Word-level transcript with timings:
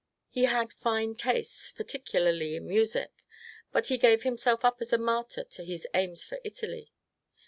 He 0.31 0.45
had 0.45 0.73
fine 0.73 1.13
tastes, 1.13 1.69
particularly 1.71 2.55
in 2.55 2.65
music. 2.65 3.11
But 3.71 3.85
he 3.89 3.99
gave 3.99 4.23
him 4.23 4.35
self 4.35 4.65
up 4.65 4.77
as 4.81 4.91
a 4.91 4.97
martyr 4.97 5.43
to 5.43 5.63
his 5.63 5.85
aims 5.93 6.23
for 6.23 6.39
Italy. 6.43 6.91